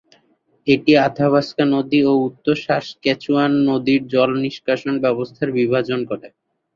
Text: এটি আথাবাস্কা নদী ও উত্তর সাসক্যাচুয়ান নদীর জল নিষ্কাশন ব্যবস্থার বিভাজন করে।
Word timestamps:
এটি 0.67 0.91
আথাবাস্কা 1.07 1.63
নদী 1.75 1.99
ও 2.05 2.23
উত্তর 2.27 2.55
সাসক্যাচুয়ান 2.65 3.51
নদীর 3.69 4.01
জল 4.13 4.29
নিষ্কাশন 4.43 4.93
ব্যবস্থার 5.05 5.49
বিভাজন 5.57 5.99
করে। 6.09 6.27